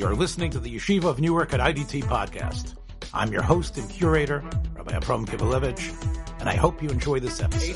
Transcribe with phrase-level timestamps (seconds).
[0.00, 2.74] You're listening to the Yeshiva of Newark at IDT podcast.
[3.12, 4.42] I'm your host and curator,
[4.72, 7.74] Rabbi Abram Kivelevitz, and I hope you enjoy this episode.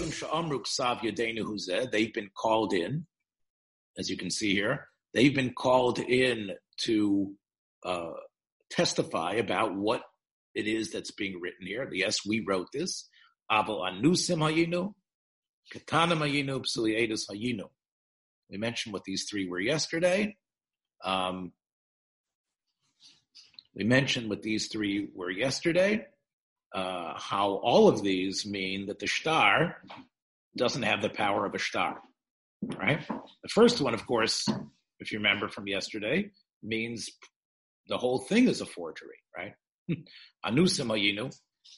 [1.92, 3.06] They've been called in,
[3.98, 4.88] as you can see here.
[5.12, 6.53] They've been called in
[6.85, 7.35] to
[7.85, 8.13] uh,
[8.71, 10.01] testify about what
[10.54, 11.87] it is that's being written here.
[11.93, 13.06] Yes, we wrote this.
[13.53, 14.95] Anusim hayinu.
[18.48, 20.38] We mentioned what these three were yesterday.
[21.05, 21.52] Um,
[23.74, 26.06] we mentioned what these three were yesterday.
[26.74, 29.77] Uh, how all of these mean that the star
[30.56, 32.01] doesn't have the power of a star,
[32.79, 33.06] right?
[33.09, 34.48] The first one, of course,
[34.98, 36.30] if you remember from yesterday,
[36.62, 37.10] means
[37.88, 39.55] the whole thing is a forgery, right?
[40.46, 41.32] Anusim ayinu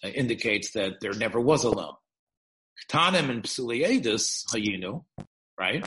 [0.05, 1.95] uh, indicates that there never was a loan.
[2.89, 5.05] Ktanim and psuliadis hayinu,
[5.59, 5.87] right?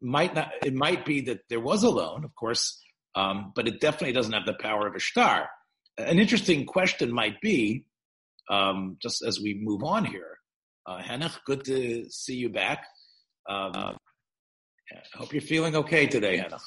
[0.00, 0.52] Might not.
[0.64, 2.80] It might be that there was a loan, of course,
[3.14, 5.48] um, but it definitely doesn't have the power of a star.
[5.98, 7.84] An interesting question might be,
[8.50, 10.38] um, just as we move on here,
[10.86, 12.86] uh, Henoch, good to see you back.
[13.48, 13.96] Um, I
[15.14, 16.62] hope you're feeling okay today, Henoch.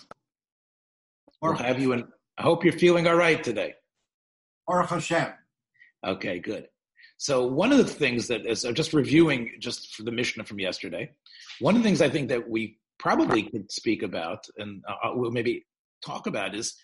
[1.42, 2.08] Or have you in,
[2.38, 3.74] I hope you're feeling all right today.
[4.68, 5.28] Baruch Hashem.
[6.06, 6.68] Okay, good.
[7.18, 11.12] So one of the things that is just reviewing just for the Mishnah from yesterday,
[11.60, 15.12] one of the things I think that we probably could speak about and uh, uh
[15.14, 15.64] we'll maybe
[16.06, 16.76] talk about is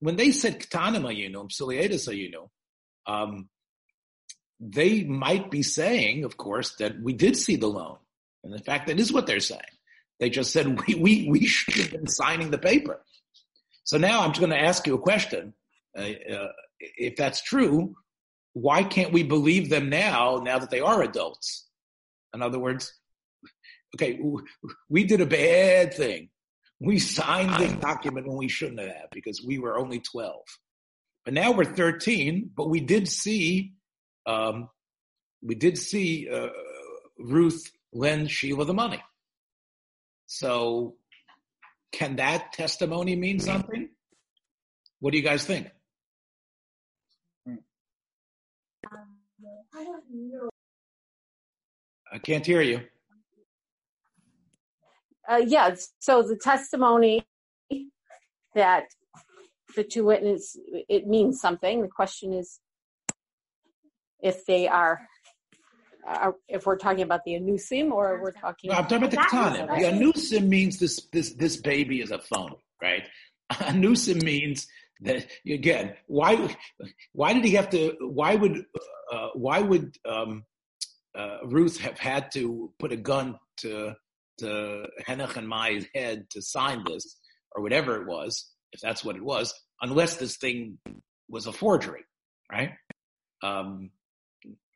[0.00, 2.48] when they said ktanim ayinu, psiliatus ayinu,
[3.06, 3.48] um,
[4.58, 7.96] they might be saying, of course, that we did see the loan.
[8.44, 9.60] And in fact, that is what they're saying.
[10.18, 13.02] They just said we we we should have been signing the paper.
[13.84, 15.54] So now I'm just going to ask you a question.
[15.98, 16.48] Uh, uh,
[16.78, 17.94] if that's true,
[18.52, 21.66] why can't we believe them now, now that they are adults?
[22.32, 22.92] In other words,
[23.96, 24.20] okay,
[24.88, 26.28] we did a bad thing.
[26.80, 30.40] We signed this document when we shouldn't have because we were only 12.
[31.24, 33.74] But now we're 13, but we did see,
[34.26, 34.70] um,
[35.42, 36.48] we did see uh,
[37.18, 39.02] Ruth lend Sheila the money.
[40.26, 40.96] So
[41.92, 43.90] can that testimony mean something?
[45.00, 45.68] What do you guys think?
[52.12, 52.80] I can't hear you.
[55.30, 57.24] Uh, yeah, so the testimony
[58.56, 58.86] that
[59.76, 60.58] the two witnesses,
[60.88, 61.82] it means something.
[61.82, 62.58] The question is
[64.20, 65.00] if they are,
[66.08, 68.70] uh, if we're talking about the anusim or we're talking.
[68.70, 69.78] No, I'm talking about the katanim.
[69.78, 73.04] The anusim means this this this baby is a phone, right?
[73.52, 74.66] Anusim means
[75.02, 75.94] that again.
[76.08, 76.56] Why
[77.12, 77.96] why did he have to?
[78.00, 78.64] Why would
[79.12, 80.44] uh, why would um,
[81.14, 83.94] uh, Ruth have had to put a gun to
[84.40, 87.16] to Henoch and my head to sign this
[87.54, 90.78] or whatever it was, if that's what it was, unless this thing
[91.28, 92.04] was a forgery,
[92.50, 92.72] right?
[93.42, 93.90] Um,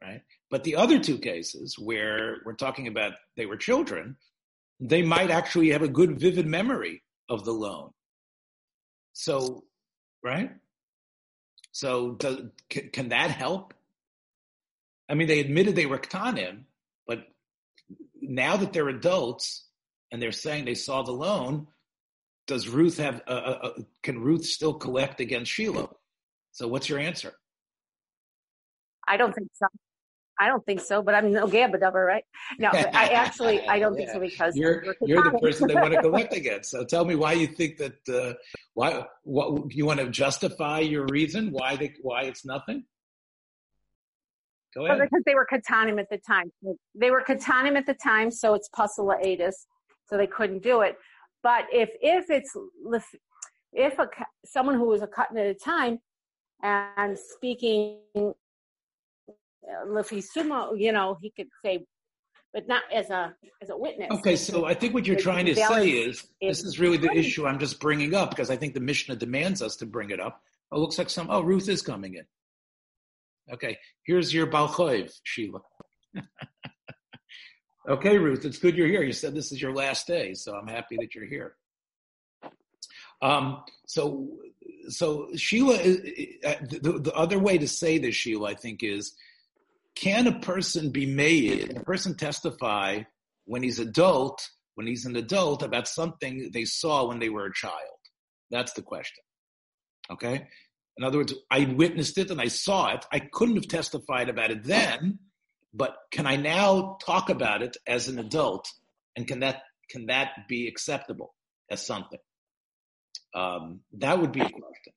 [0.03, 0.23] right.
[0.51, 4.17] But the other two cases where we're talking about they were children,
[4.81, 7.91] they might actually have a good, vivid memory of the loan.
[9.13, 9.65] So,
[10.23, 10.51] right?
[11.73, 12.39] So, does,
[12.69, 13.75] can, can that help?
[15.09, 16.65] I mean, they admitted they were ktanim,
[18.29, 19.67] now that they're adults
[20.11, 21.67] and they're saying they saw the loan,
[22.47, 23.23] does Ruth have?
[23.27, 25.89] Uh, uh, uh can Ruth still collect against Sheila?
[26.53, 27.33] So, what's your answer?
[29.07, 29.67] I don't think so.
[30.39, 32.25] I don't think so, but I'm no Gabadaver, right?
[32.59, 34.07] No, I actually I don't yeah.
[34.07, 36.71] think so because you're you're the person they want to collect against.
[36.71, 38.35] So tell me why you think that uh,
[38.75, 42.85] why what you want to justify your reason why they, why it's nothing.
[44.75, 44.99] Go ahead.
[44.99, 46.51] Well, because they were katanim at the time.
[46.95, 49.55] They were katanim at the time, so it's pasula edis,
[50.09, 50.97] so they couldn't do it.
[51.43, 52.57] But if if it's
[53.73, 54.09] if a,
[54.45, 55.99] someone who was a katan at a time
[56.63, 61.85] and speaking uh, lefisuma, you know, he could say,
[62.53, 64.09] but not as a as a witness.
[64.11, 67.47] Okay, so I think what you're trying to say is this is really the issue
[67.47, 70.43] I'm just bringing up because I think the Mishnah demands us to bring it up.
[70.73, 71.29] It looks like some.
[71.31, 72.25] Oh, Ruth is coming in.
[73.53, 75.61] Okay, here's your Balchoiv, Sheila.
[77.89, 79.03] okay, Ruth, it's good you're here.
[79.03, 81.57] You said this is your last day, so I'm happy that you're here.
[83.21, 84.29] Um, so,
[84.89, 89.15] so Sheila, uh, the, the other way to say this, Sheila, I think is,
[89.95, 93.03] can a person be made, can a person testify
[93.45, 97.55] when he's adult, when he's an adult about something they saw when they were a
[97.55, 97.75] child?
[98.51, 99.23] That's the question.
[100.11, 100.49] Okay?
[100.97, 103.05] In other words, I witnessed it and I saw it.
[103.11, 105.19] I couldn't have testified about it then,
[105.73, 108.69] but can I now talk about it as an adult?
[109.17, 111.35] And can that can that be acceptable
[111.71, 112.21] as something?
[113.35, 114.93] Um, that would be a question.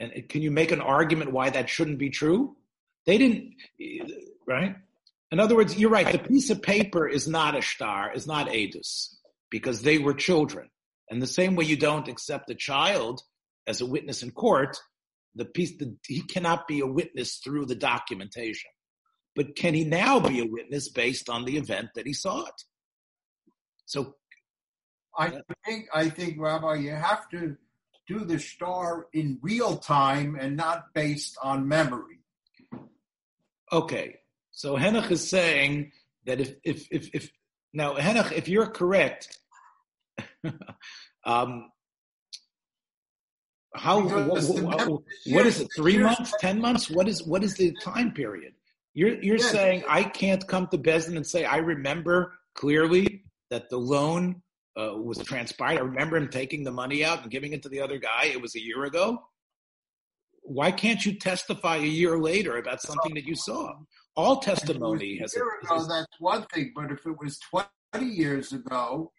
[0.00, 2.56] And can you make an argument why that shouldn't be true?
[3.06, 3.54] They didn't,
[4.46, 4.76] right?
[5.30, 6.10] In other words, you're right.
[6.10, 9.14] The piece of paper is not a star, is not Adus,
[9.50, 10.68] because they were children.
[11.10, 13.22] And the same way you don't accept a child
[13.66, 14.78] as a witness in court,
[15.34, 18.70] the piece the, he cannot be a witness through the documentation.
[19.34, 22.62] But can he now be a witness based on the event that he saw it?
[23.86, 24.14] So
[25.16, 27.56] I think I think Rabbi, you have to
[28.06, 32.20] do the star in real time and not based on memory.
[33.72, 34.16] Okay,
[34.50, 35.92] so Henoch is saying
[36.26, 37.30] that if if if, if
[37.72, 39.38] now Henoch, if you're correct,
[41.24, 41.70] um,
[43.74, 45.68] how what, what, what is it?
[45.76, 46.32] Three months?
[46.40, 46.90] Ten months?
[46.90, 48.52] What is what is the time period?
[48.94, 49.50] You're you're yes.
[49.50, 54.42] saying I can't come to Bezdin and say I remember clearly that the loan
[54.78, 55.78] uh, was transpired.
[55.78, 58.26] I remember him taking the money out and giving it to the other guy.
[58.26, 59.18] It was a year ago.
[60.42, 63.72] Why can't you testify a year later about something that you saw?
[64.14, 65.34] All testimony has.
[65.34, 69.10] A year ago, that's one thing, but if it was twenty years ago,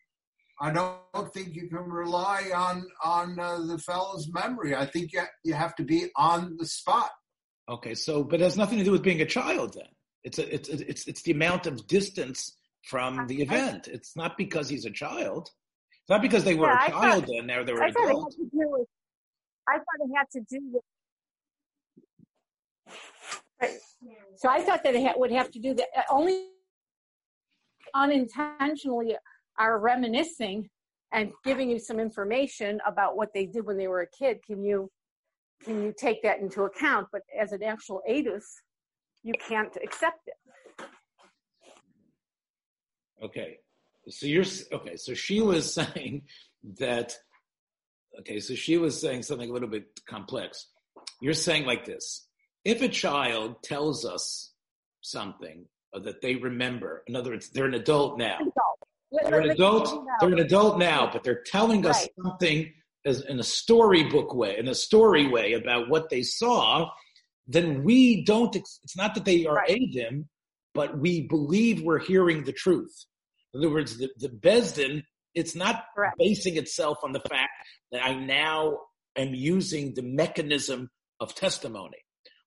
[0.59, 4.75] I don't think you can rely on on uh, the fellow's memory.
[4.75, 7.11] I think you you have to be on the spot.
[7.67, 9.73] Okay, so but it has nothing to do with being a child.
[9.73, 9.89] Then
[10.23, 13.87] it's a, it's it's it's the amount of distance from the event.
[13.87, 15.49] It's not because he's a child.
[16.01, 17.47] It's not because they were yeah, a child thought, then.
[17.47, 18.35] Now they were I thought adult.
[18.37, 18.87] It had to do with,
[19.67, 20.83] I thought it had to do with.
[24.37, 26.49] So I thought that it would have to do that only
[27.95, 29.15] unintentionally
[29.59, 30.69] are reminiscing
[31.11, 34.39] and giving you some information about what they did when they were a kid.
[34.45, 34.91] Can you
[35.63, 37.07] can you take that into account?
[37.11, 38.43] But as an actual ADUS,
[39.23, 40.85] you can't accept it.
[43.23, 43.57] Okay.
[44.09, 44.97] So you're okay.
[44.97, 46.23] So she was saying
[46.79, 47.17] that.
[48.19, 48.39] Okay.
[48.39, 50.67] So she was saying something a little bit complex.
[51.21, 52.27] You're saying like this:
[52.63, 54.51] if a child tells us
[55.01, 58.37] something that they remember, in other words, they're an adult now.
[59.11, 60.05] They're an adult.
[60.19, 62.09] They're an adult now, but they're telling us right.
[62.23, 62.73] something
[63.05, 66.89] as in a storybook way, in a story way about what they saw,
[67.47, 69.69] then we don't, it's not that they are right.
[69.69, 70.25] Adim,
[70.73, 73.05] but we believe we're hearing the truth.
[73.53, 75.03] In other words, the, the Besdin,
[75.35, 76.15] it's not Correct.
[76.17, 77.51] basing itself on the fact
[77.91, 78.79] that I now
[79.15, 81.99] am using the mechanism of testimony.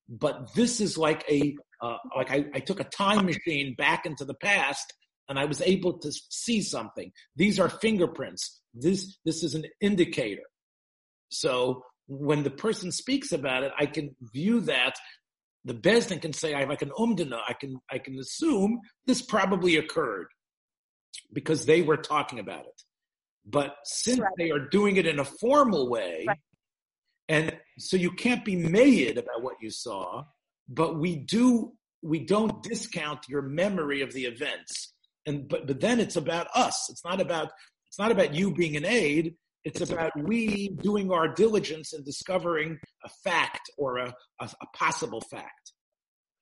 [0.09, 4.25] But this is like a, uh, like I, I took a time machine back into
[4.25, 4.93] the past
[5.29, 7.11] and I was able to see something.
[7.35, 8.59] These are fingerprints.
[8.73, 10.43] This, this is an indicator.
[11.29, 14.95] So when the person speaks about it, I can view that.
[15.65, 17.39] The Bezdin can say, I have like an umdana.
[17.47, 20.27] I can, I can assume this probably occurred
[21.31, 22.81] because they were talking about it.
[23.45, 24.31] But since right.
[24.37, 26.37] they are doing it in a formal way, right.
[27.27, 30.23] and so you can't be made about what you saw,
[30.67, 34.93] but we do, we don't discount your memory of the events.
[35.29, 36.87] And but but then it's about us.
[36.89, 37.51] It's not about
[37.87, 39.35] it's not about you being an aid.
[39.63, 45.21] It's about we doing our diligence and discovering a fact or a, a, a possible
[45.21, 45.73] fact.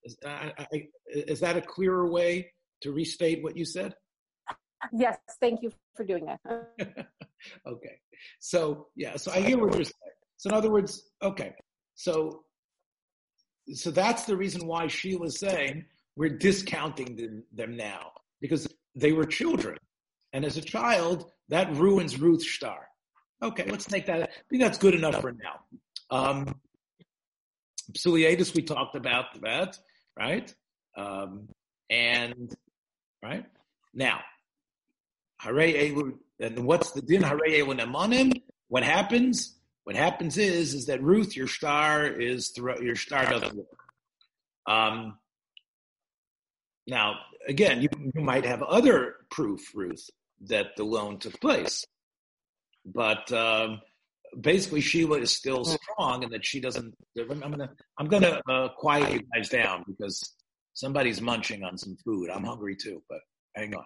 [0.04, 2.52] Is, I, I, is that a clearer way
[2.84, 3.96] to restate what you said?
[4.94, 6.40] Yes, thank you for doing that.
[7.68, 7.96] okay.
[8.40, 10.16] So, yeah, so I hear what you're saying.
[10.38, 11.56] So, in other words, okay.
[11.96, 12.44] So,
[13.74, 15.86] so that's the reason why Sheila's saying
[16.16, 19.78] we're discounting them, them now because they were children.
[20.34, 22.88] And as a child, that ruins Ruth's star.
[23.42, 24.24] Okay, let's take that.
[24.24, 25.60] I think that's good enough for now.
[26.10, 26.56] Um,
[27.94, 29.78] Psiliadis, we talked about that,
[30.18, 30.54] right?
[30.98, 31.48] Um,
[31.90, 32.54] and,
[33.24, 33.46] right?
[33.94, 34.22] Now,
[35.46, 37.24] and what's the din?
[38.70, 39.56] What happens?
[39.84, 43.68] What happens is, is that Ruth, your star is, thro- your star doesn't work.
[44.68, 45.18] Um,
[46.88, 47.16] now,
[47.48, 50.10] again, you, you might have other proof, Ruth,
[50.48, 51.86] that the loan took place.
[52.86, 53.82] But um,
[54.40, 56.94] basically, Sheila is still strong, and that she doesn't.
[57.18, 60.36] I'm gonna I'm gonna uh, quiet you guys down because
[60.74, 62.30] somebody's munching on some food.
[62.30, 63.20] I'm hungry too, but
[63.56, 63.84] hang on.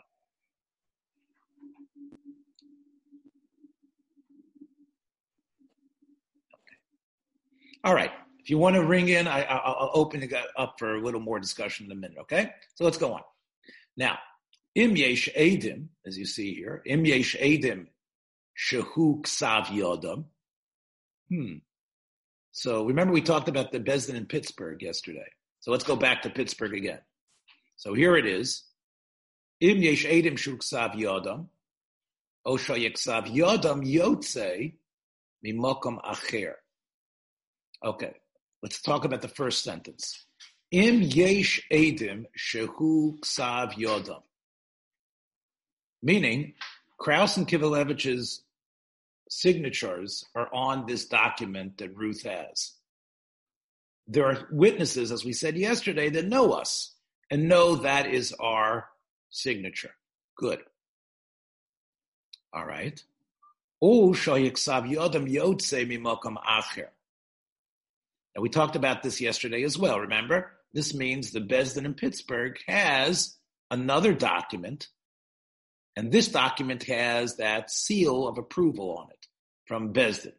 [7.83, 8.11] All right.
[8.39, 9.39] If you want to ring in, I,
[9.79, 12.17] will open it up for a little more discussion in a minute.
[12.21, 12.51] Okay.
[12.75, 13.21] So let's go on.
[13.97, 14.17] Now,
[14.75, 17.87] im yesh edim, as you see here, im yesh edim
[18.57, 20.25] shehu ksav yodam.
[21.29, 21.57] Hmm.
[22.51, 25.27] So remember we talked about the Besdin in Pittsburgh yesterday.
[25.61, 26.99] So let's go back to Pittsburgh again.
[27.77, 28.63] So here it is.
[29.59, 31.47] Im yesh edim shehu ksav yodam.
[32.45, 34.73] Osha yeksav yodam yotze
[35.45, 36.53] mimokom acher.
[37.83, 38.13] Okay,
[38.61, 40.25] let's talk about the first sentence.
[40.71, 44.23] Im yesh edim shehu ksav yodam.
[46.01, 46.53] Meaning,
[46.97, 48.43] Kraus and Kivelevitz's
[49.29, 52.73] signatures are on this document that Ruth has.
[54.07, 56.95] There are witnesses, as we said yesterday, that know us
[57.29, 58.87] and know that is our
[59.29, 59.93] signature.
[60.35, 60.59] Good.
[62.53, 63.01] All right.
[68.35, 70.51] Now we talked about this yesterday as well, remember?
[70.73, 73.37] This means the Besdin in Pittsburgh has
[73.69, 74.87] another document,
[75.95, 79.27] and this document has that seal of approval on it
[79.65, 80.33] from Besdin.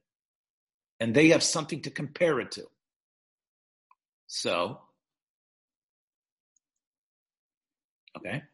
[1.00, 2.64] And they have something to compare it to.
[4.26, 4.80] So,
[8.16, 8.44] okay.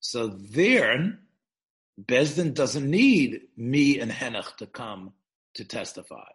[0.00, 1.18] So there,
[1.98, 5.12] Besdin doesn't need me and Henoch to come
[5.54, 6.28] to testify.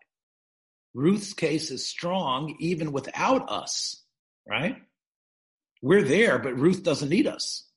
[0.93, 4.03] Ruth's case is strong even without us,
[4.47, 4.77] right?
[5.81, 7.69] We're there, but Ruth doesn't need us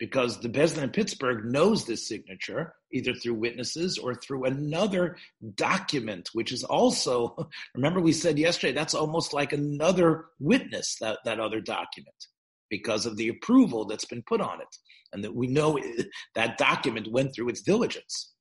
[0.00, 5.16] because the Besdin in Pittsburgh knows this signature either through witnesses or through another
[5.54, 11.38] document, which is also, remember we said yesterday, that's almost like another witness, that, that
[11.38, 12.16] other document,
[12.70, 14.76] because of the approval that's been put on it.
[15.12, 15.78] And that we know
[16.34, 18.32] that document went through its diligence.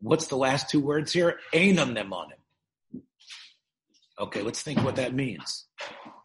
[0.00, 1.38] What's the last two words here?
[1.54, 2.39] Einam nemanim.
[4.20, 5.66] Okay, let's think what that means.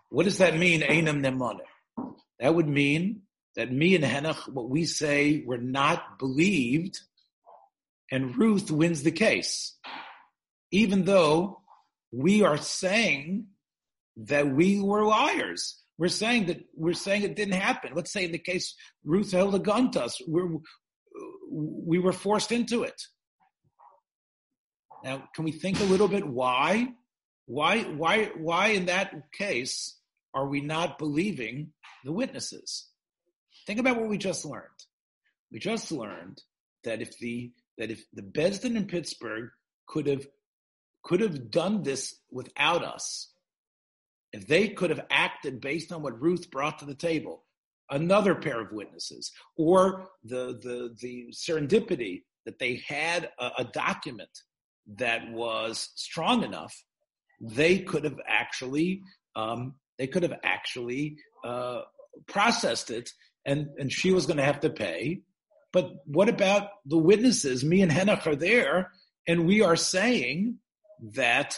[0.10, 1.60] What does that mean, Einam nemanim?
[2.40, 3.22] That would mean
[3.56, 7.00] that me and Henoch, what we say, were not believed,
[8.12, 9.78] and Ruth wins the case.
[10.72, 11.62] Even though
[12.12, 13.48] we are saying
[14.18, 15.82] that we were liars.
[15.98, 17.94] We're saying that we're saying it didn't happen.
[17.94, 20.58] Let's say in the case Ruth held a gun to us, we're,
[21.50, 23.02] we were forced into it.
[25.04, 26.94] Now, can we think a little bit why?
[27.46, 29.98] Why, why, why in that case
[30.34, 31.72] are we not believing
[32.04, 32.88] the witnesses?
[33.68, 34.70] Think about what we just learned.
[35.52, 36.42] We just learned
[36.84, 39.50] that if the that if the Besdin in Pittsburgh
[39.88, 40.26] could have
[41.04, 43.32] could have done this without us,
[44.34, 47.44] if they could have acted based on what Ruth brought to the table,
[47.90, 54.30] another pair of witnesses, or the the the serendipity that they had a, a document
[54.98, 56.76] that was strong enough,
[57.40, 59.02] they could have actually
[59.36, 61.82] um, they could have actually uh,
[62.28, 63.10] processed it
[63.46, 65.22] and, and she was going to have to pay.
[65.72, 67.64] But what about the witnesses?
[67.64, 68.92] Me and Henoch are there,
[69.28, 70.60] and we are saying
[71.14, 71.58] that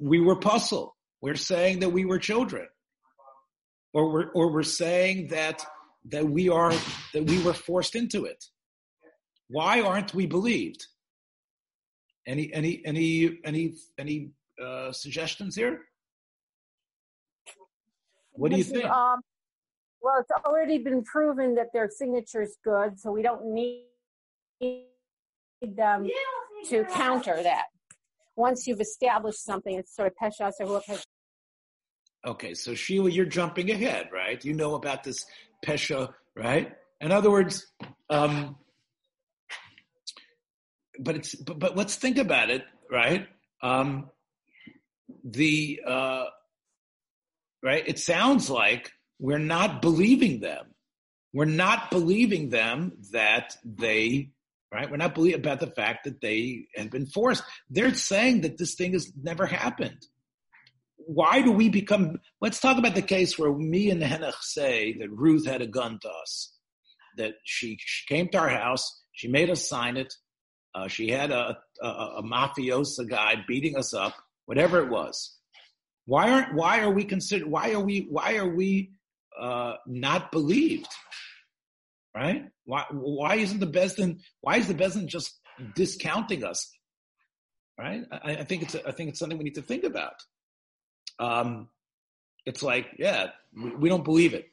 [0.00, 0.90] we were puzzled.
[1.20, 2.66] We're saying that we were children,
[3.92, 5.64] or we're or we're saying that
[6.06, 6.72] that we are
[7.12, 8.44] that we were forced into it.
[9.48, 10.84] Why aren't we believed?
[12.26, 14.30] Any any any any any
[14.62, 15.82] uh, suggestions here?
[18.32, 18.84] What do you think?
[18.86, 19.20] Um,
[20.02, 23.84] well, it's already been proven that their signature is good, so we don't need
[25.62, 26.08] them
[26.68, 27.66] to counter that.
[28.36, 31.04] Once you've established something, it's sort of pesha or pesha.
[32.26, 34.42] Okay, so Sheila, you're jumping ahead, right?
[34.44, 35.24] You know about this
[35.64, 36.72] pesha, right?
[37.00, 37.70] In other words,
[38.08, 38.56] um,
[40.98, 43.26] but it's but, but let's think about it, right?
[43.62, 44.10] Um,
[45.24, 46.24] the uh,
[47.62, 47.82] right?
[47.86, 50.66] It sounds like we're not believing them.
[51.32, 54.30] We're not believing them that they,
[54.72, 54.88] right?
[54.88, 57.42] We're not believing about the fact that they have been forced.
[57.68, 60.06] They're saying that this thing has never happened.
[60.96, 65.10] Why do we become, let's talk about the case where me and Henoch say that
[65.10, 66.54] Ruth had a gun to us,
[67.16, 70.14] that she, she came to our house, she made us sign it,
[70.74, 74.14] uh, she had a, a, a mafiosa guy beating us up,
[74.46, 75.36] whatever it was.
[76.06, 78.92] Why aren't, why are we considered, why are we, why are we
[79.38, 80.88] uh, not believed,
[82.14, 82.46] right?
[82.64, 85.38] Why why isn't the Besdin why is the Besdin just
[85.74, 86.70] discounting us,
[87.78, 88.02] right?
[88.10, 90.14] I, I think it's a, I think it's something we need to think about.
[91.18, 91.68] Um,
[92.46, 94.46] it's like yeah, we, we don't believe it.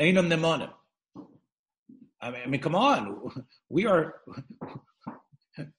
[0.00, 0.70] Ainam nemanim.
[2.20, 4.14] I mean, I mean, come on, we are.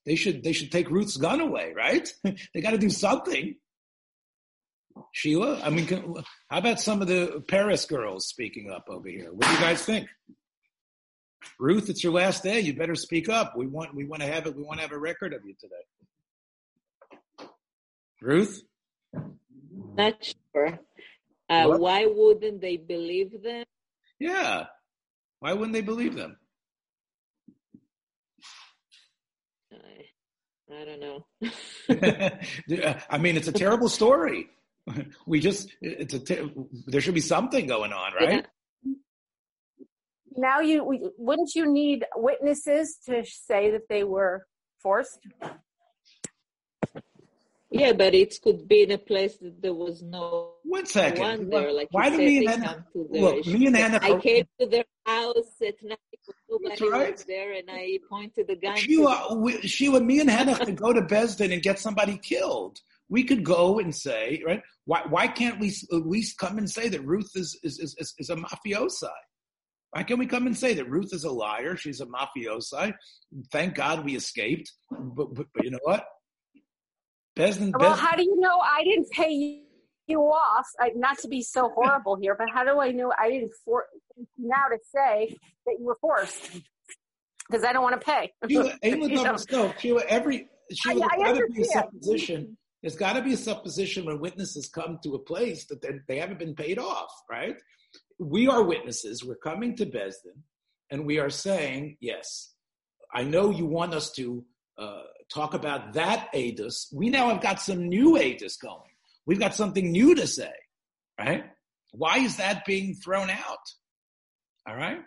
[0.05, 2.07] They should they should take Ruth's gun away, right?
[2.23, 3.55] they got to do something.
[5.11, 5.61] Sheila?
[5.63, 6.15] I mean, can,
[6.49, 9.31] how about some of the Paris girls speaking up over here?
[9.31, 10.07] What do you guys think?
[11.59, 12.59] Ruth, it's your last day.
[12.59, 13.55] You better speak up.
[13.55, 14.55] We want we want to have it.
[14.55, 17.47] We want to have a record of you today.
[18.21, 18.63] Ruth,
[19.95, 20.79] not sure.
[21.49, 23.65] Uh, why wouldn't they believe them?
[24.19, 24.65] Yeah,
[25.39, 26.37] why wouldn't they believe them?
[30.69, 31.25] I don't know.
[33.09, 34.49] I mean, it's a terrible story.
[35.25, 36.49] We just, it's a, ter-
[36.87, 38.45] there should be something going on, right?
[38.83, 38.93] Yeah.
[40.35, 44.45] Now you we- wouldn't you need witnesses to say that they were
[44.81, 45.19] forced?
[47.69, 51.19] Yeah, but it could be in a place that there was no One second.
[51.19, 51.73] one there.
[51.73, 54.45] Like Why do me and Hannah, come to the look, me and Hannah, I came
[54.59, 55.97] to their house at night.
[56.49, 57.11] Nobody right.
[57.11, 58.77] was there, and I pointed the gun.
[58.77, 62.77] Sheila, we, Sheila, me and Hannah could go to Besden and get somebody killed.
[63.09, 64.61] We could go and say, right?
[64.85, 68.13] Why, why can't we at least come and say that Ruth is, is, is, is,
[68.17, 69.09] is a mafiosi?
[69.91, 71.75] Why can't we come and say that Ruth is a liar?
[71.75, 72.93] She's a mafiosi.
[73.51, 74.71] Thank God we escaped.
[74.89, 76.05] But, but, but you know what?
[77.79, 79.61] Well, how do you know I didn't pay
[80.07, 80.65] you, off?
[80.79, 83.85] I, not to be so horrible here, but how do I know I didn't for
[84.37, 86.49] now to say that you were forced?
[87.49, 88.33] Because I don't want to pay.
[88.49, 89.37] Sheila, ain't You know?
[89.51, 92.57] no, Sheila, every, Sheila, I- I got to be a supposition.
[92.81, 96.19] There's got to be a supposition when witnesses come to a place that they, they
[96.19, 97.55] haven't been paid off, right?
[98.19, 99.23] We are witnesses.
[99.23, 100.41] We're coming to Besden,
[100.91, 102.53] and we are saying, yes,
[103.13, 104.43] I know you want us to
[105.33, 106.87] talk about that ADIS.
[106.93, 108.91] We now have got some new ADIS going.
[109.25, 110.53] We've got something new to say,
[111.19, 111.43] right?
[111.91, 113.57] Why is that being thrown out?
[114.67, 114.99] All right.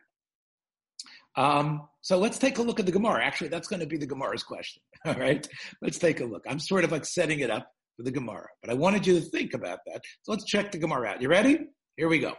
[1.36, 3.24] Um, so let's take a look at the Gemara.
[3.24, 4.82] Actually, that's going to be the Gemara's question.
[5.04, 5.46] All right.
[5.80, 6.44] Let's take a look.
[6.48, 9.20] I'm sort of like setting it up for the Gemara, but I wanted you to
[9.20, 10.02] think about that.
[10.22, 11.22] So let's check the Gemara out.
[11.22, 11.58] You ready?
[11.96, 12.34] Here we go.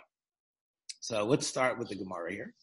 [1.00, 2.54] So let's start with the Gemara here.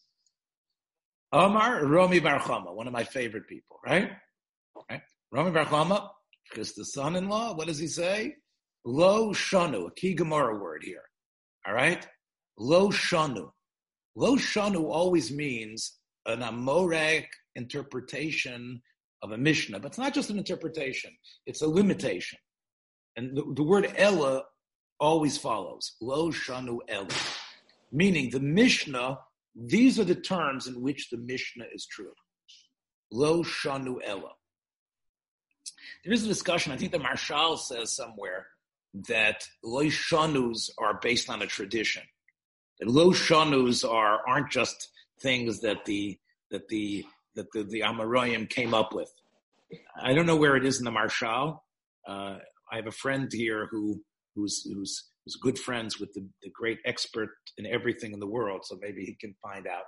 [1.31, 4.11] Omar Rami Bar Chama, one of my favorite people, right?
[5.31, 6.11] Rami Bar
[6.49, 8.35] because the son-in-law, what does he say?
[8.83, 11.03] Lo shanu, a key Gemara word here.
[11.67, 12.07] All right?
[12.57, 13.51] Lo shanu.
[14.15, 18.81] Lo shanu always means an Amoraic interpretation
[19.21, 21.11] of a Mishnah, but it's not just an interpretation,
[21.45, 22.39] it's a limitation.
[23.15, 24.43] And the, the word Ella
[24.99, 25.95] always follows.
[26.01, 27.07] Lo shanu Ella.
[27.91, 29.19] Meaning the Mishnah,
[29.55, 32.13] these are the terms in which the Mishnah is true.
[33.11, 34.31] Lo shanu Ella.
[36.03, 38.47] There is a discussion, I think the Maharshal says somewhere
[39.07, 42.03] that loishanus are based on a tradition.
[42.79, 44.89] That loishanus are aren't just
[45.21, 46.17] things that the
[46.51, 49.11] that the that the, the came up with.
[50.01, 51.59] I don't know where it is in the Maharshal.
[52.07, 52.37] Uh,
[52.71, 54.01] I have a friend here who
[54.35, 58.61] who's who's who's good friends with the, the great expert in everything in the world,
[58.65, 59.83] so maybe he can find out.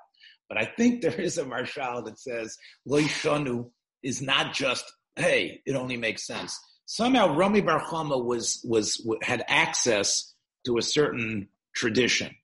[0.48, 3.70] But I think there is a Maharshal that says loishanu
[4.04, 6.60] is not just hey, it only makes sense.
[6.86, 10.34] Somehow Rami Bar Chama was was had access
[10.66, 12.36] to a certain tradition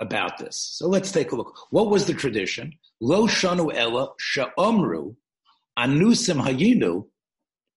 [0.00, 0.56] about this.
[0.56, 1.66] So let's take a look.
[1.70, 2.72] What was the tradition?
[3.00, 5.14] Lo shanu ella sha'omru
[5.78, 7.06] anusim hayinu,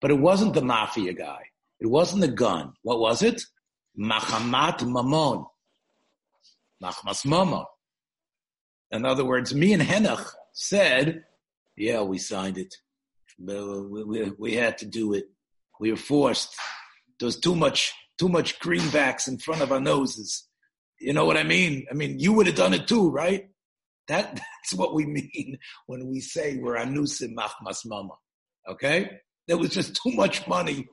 [0.01, 1.41] but it wasn't the mafia guy.
[1.79, 2.73] It wasn't the gun.
[2.81, 3.43] What was it?
[3.99, 5.45] Machamat mamon.
[6.81, 7.65] Machmas mamon.
[8.91, 11.25] In other words, me and Henoch said,
[11.75, 12.75] yeah, we signed it.
[13.45, 15.25] But we, we, we had to do it.
[15.79, 16.55] We were forced.
[17.19, 20.47] There was too much, too much greenbacks in front of our noses.
[20.99, 21.85] You know what I mean?
[21.91, 23.49] I mean, you would have done it too, right?
[24.07, 28.13] That, that's what we mean when we say we're anusim machmas mama.
[28.67, 29.09] Okay?
[29.47, 30.87] There was just too much money.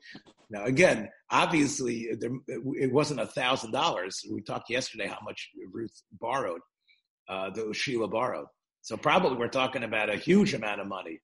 [0.50, 4.24] Now, again, obviously, there, it wasn't a thousand dollars.
[4.28, 6.60] We talked yesterday how much Ruth borrowed,
[7.28, 8.46] uh, the Sheila borrowed.
[8.82, 11.20] So probably we're talking about a huge amount of money.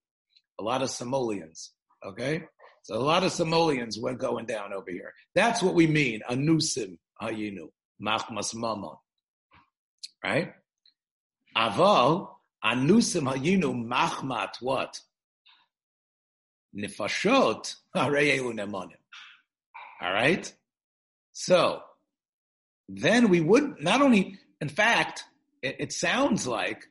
[0.58, 1.72] A lot of simoleons.
[2.04, 2.44] Okay?
[2.82, 5.12] So a lot of simoleons went going down over here.
[5.34, 6.20] That's what we mean.
[6.30, 7.68] Anusim hayinu.
[8.00, 8.96] Machmas mamon.
[10.22, 10.52] Right?
[11.56, 12.28] Aval,
[12.64, 15.00] anusim hayinu machmat what?
[16.76, 19.00] Nifashot hareyelu nemonim.
[20.00, 20.52] All right?
[21.32, 21.82] So,
[22.88, 25.24] then we would not only, in fact,
[25.62, 26.86] it, it sounds like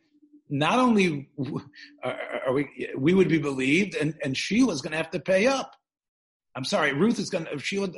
[0.50, 1.30] not only
[2.04, 5.76] are, we, we would be believed, and, and Sheila's going to have to pay up.
[6.56, 7.90] I'm sorry, Ruth is going to, Sheila,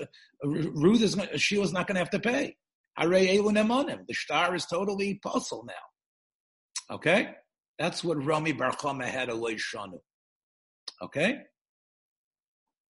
[0.43, 2.55] Ruth is gonna, Sheila's not going to have to pay.
[2.97, 6.95] The star is totally puzzle now.
[6.95, 7.29] Okay?
[7.77, 9.99] That's what Rami Bar had a shanu.
[11.01, 11.39] Okay?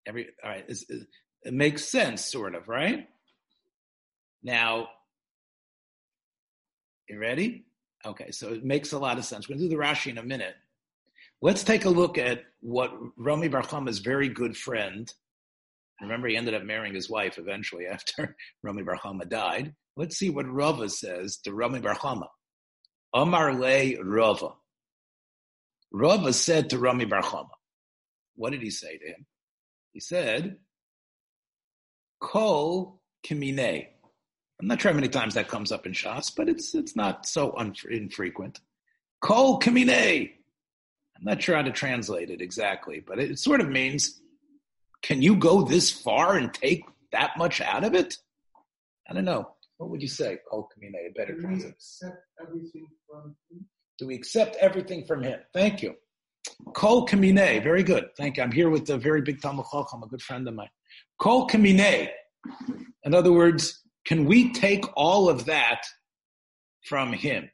[0.08, 0.86] Every all right, it's,
[1.44, 3.08] it makes sense, sort of, right?
[4.42, 4.88] Now,
[7.10, 7.66] you ready?
[8.06, 9.48] Okay, so it makes a lot of sense.
[9.48, 10.56] We're gonna do the Rashi in a minute.
[11.42, 15.12] Let's take a look at what Rami Bar Chama's very good friend.
[16.02, 19.74] Remember, he ended up marrying his wife eventually after Rami Bar Chama died.
[19.98, 22.28] Let's see what Rava says to Rami Bar Chama.
[23.14, 24.50] Amar le Rava.
[25.92, 27.50] Rava said to Rami Bar Chama,
[28.36, 29.26] what did he say to him?
[29.92, 30.58] He said,
[32.22, 33.88] Kol Kimine.
[34.60, 37.26] I'm not sure how many times that comes up in Shas, but it's it's not
[37.26, 38.60] so un- infrequent.
[39.22, 40.32] Kol Kamine.
[41.18, 44.22] I'm not sure how to translate it exactly, but it sort of means,
[45.02, 48.18] can you go this far and take that much out of it?
[49.10, 49.50] I don't know.
[49.78, 50.94] What would you say, Kol Kamine?
[51.10, 51.72] A better Do we translation.
[51.72, 53.66] accept everything from him?
[53.98, 55.40] Do we accept everything from him?
[55.54, 55.96] Thank you.
[56.74, 57.62] Kol Kamine.
[57.64, 58.10] Very good.
[58.18, 58.44] Thank you.
[58.44, 60.70] I'm here with a very big Talmud Chacham, a good friend of mine.
[61.20, 62.10] Kol Kamine.
[63.04, 65.84] In other words, can we take all of that
[66.84, 67.48] from him?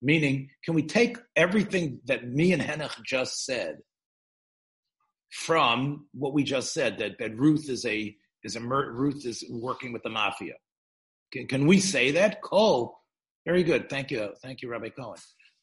[0.00, 3.80] Meaning, can we take everything that me and Henoch just said
[5.30, 9.92] from what we just said that, that Ruth is a is a Ruth is working
[9.92, 10.54] with the mafia?
[11.32, 12.40] Can, can we say that?
[12.40, 12.98] Cole,
[13.44, 13.90] very good.
[13.90, 15.18] Thank you, thank you, Rabbi Cohen.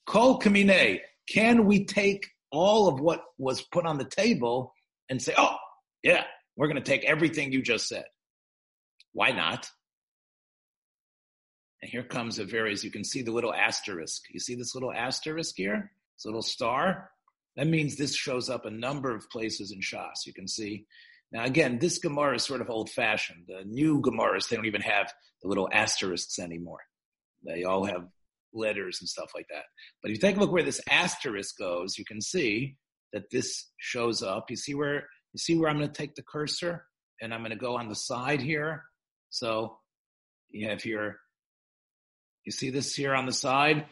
[0.06, 1.00] Cole kamine.
[1.28, 4.71] Can we take all of what was put on the table
[5.10, 5.58] and say, oh,
[6.04, 8.06] yeah, we're going to take everything you just said?
[9.13, 9.67] Why not?
[11.82, 14.24] And here comes a very, as you can see, the little asterisk.
[14.32, 15.92] You see this little asterisk here?
[16.16, 17.12] This little star?
[17.56, 20.26] That means this shows up a number of places in Shas.
[20.26, 20.86] You can see.
[21.32, 23.46] Now, again, this Gemara is sort of old fashioned.
[23.48, 25.12] The new Gemaras, they don't even have
[25.42, 26.82] the little asterisks anymore.
[27.46, 28.08] They all have
[28.54, 29.63] letters and stuff like that.
[30.02, 32.78] But if you take a look where this asterisk goes, you can see
[33.13, 34.50] that this shows up.
[34.50, 36.86] You see where you see where I'm going to take the cursor
[37.22, 38.84] and I'm going to go on the side here.
[39.30, 39.78] So
[40.50, 41.18] you have your
[42.47, 43.86] you see this here on the side?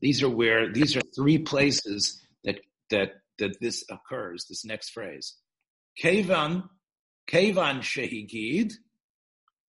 [0.00, 5.36] These are where these are three places that that that this occurs, this next phrase.
[5.96, 6.64] Kevan,
[7.28, 8.72] Kevan Shehigid,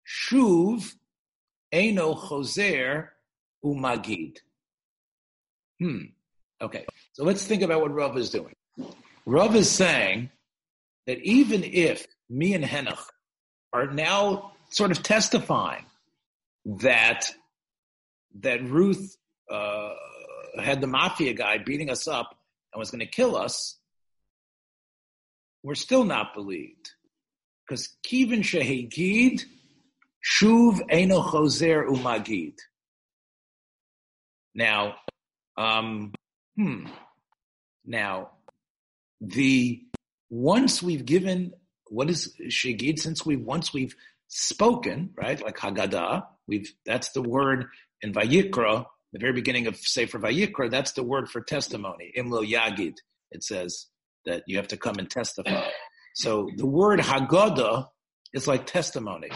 [0.07, 0.95] Shuv,
[1.73, 3.09] Eno Choser,
[3.65, 4.37] Umagid.
[5.81, 6.13] Hmm.
[6.61, 6.85] Okay.
[7.15, 8.55] So let's think about what Rav is doing.
[9.25, 10.29] Rav is saying
[11.07, 13.03] that even if me and Henoch
[13.73, 15.87] are now sort of testifying
[16.67, 17.33] that
[18.41, 19.17] that Ruth
[19.51, 19.95] uh,
[20.63, 22.37] had the mafia guy beating us up
[22.73, 23.77] and was going to kill us,
[25.63, 26.93] we're still not believed.
[27.67, 29.45] Because Kivin Shehegid,
[30.25, 32.55] Shuv Eno Choser Umagid.
[34.55, 34.97] Now,
[35.57, 36.13] um,
[36.57, 36.87] hmm.
[37.85, 38.31] Now,
[39.21, 39.83] the
[40.29, 41.53] once we've given
[41.89, 43.95] what is Shegid, since we once we've
[44.29, 47.67] spoken, right, like Haggadah, we've that's the word
[48.03, 52.13] in Vayikra, the very beginning of Sefer Vayikra, that's the word for testimony.
[52.17, 52.95] Imlo Yagid.
[53.31, 53.87] It says
[54.27, 55.69] that you have to come and testify.
[56.15, 57.87] So the word Haggadah
[58.33, 59.29] is like testimony.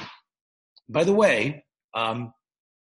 [0.88, 2.33] By the way, um,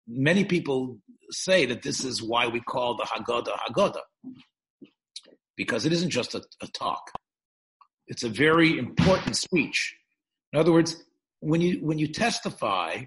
[0.07, 0.99] many people
[1.31, 4.01] say that this is why we call the Haggadah Haggadah,
[5.55, 7.11] because it isn't just a, a talk.
[8.07, 9.95] It's a very important speech.
[10.53, 11.03] In other words,
[11.39, 13.03] when you when you testify,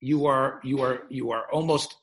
[0.00, 1.96] you are you are you are almost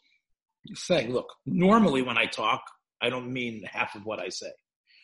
[0.74, 2.64] saying, look, normally when I talk,
[3.02, 4.52] I don't mean half of what I say.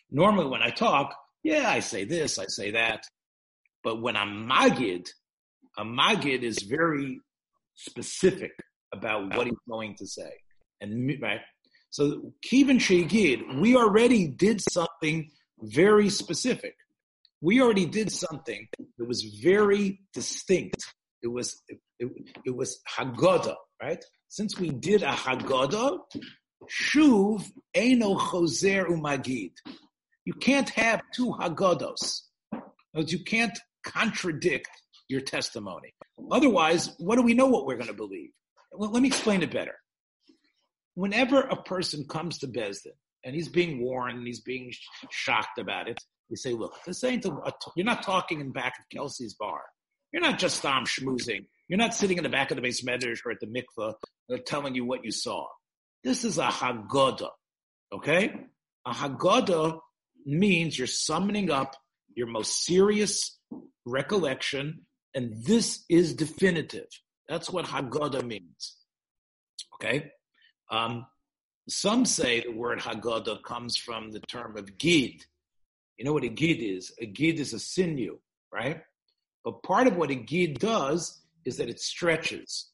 [0.10, 3.06] Normally when I talk, yeah, I say this, I say that.
[3.84, 5.08] But when I'm magid,
[5.78, 7.20] a magid is very
[7.76, 8.52] specific
[8.94, 10.32] about what he's going to say.
[10.82, 11.42] And right?
[11.90, 15.30] So Kivin Shegid, we already did something
[15.62, 16.76] very specific.
[17.42, 20.78] We already did something that was very distinct.
[21.24, 22.10] It was it,
[22.46, 24.04] it, was Haggadah, right?
[24.28, 26.00] Since we did a Haggadah,
[26.70, 29.54] Shuv Eno Choser Umagid.
[30.26, 32.22] You can't have two Haggadahs.
[32.96, 34.70] You can't contradict
[35.10, 35.94] your testimony.
[36.32, 38.30] Otherwise, what do we know what we're going to believe?
[38.72, 39.76] Well, let me explain it better.
[40.94, 44.72] Whenever a person comes to Besdin and he's being warned and he's being
[45.10, 47.26] shocked about it, we say, look, this ain't
[47.76, 49.62] you're not talking in back of Kelsey's bar.
[50.12, 51.46] You're not just um, schmoozing.
[51.68, 53.94] You're not sitting in the back of the beis medrash or at the mikveh
[54.32, 55.48] they're telling you what you saw.
[56.06, 57.32] This is a Haggadah,
[57.94, 58.34] okay?
[58.86, 59.78] A Haggadah
[60.26, 61.76] means you're summoning up
[62.16, 63.38] your most serious
[63.86, 66.88] recollection, and this is definitive.
[67.28, 68.78] That's what Haggadah means,
[69.76, 70.12] okay?
[70.72, 71.06] Um,
[71.68, 75.26] some say the word Haggadah comes from the term of Gid.
[75.98, 76.94] You know what a Gid is?
[77.02, 78.18] A Gid is a sinew,
[78.52, 78.82] right?
[79.44, 82.70] But part of what a Gid does is that it stretches.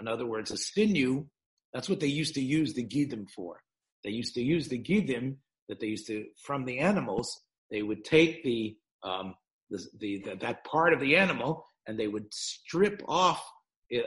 [0.00, 1.26] In other words, a sinew,
[1.72, 3.62] that's what they used to use the Gidim for.
[4.04, 5.36] They used to use the Gidim
[5.68, 9.34] that they used to, from the animals, they would take the, um,
[9.70, 13.42] the, the, the that part of the animal and they would strip off
[13.90, 14.02] an